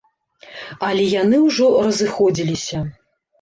Але 0.87 1.03
яны 1.11 1.41
ўжо 1.49 1.67
разыходзіліся. 1.89 2.83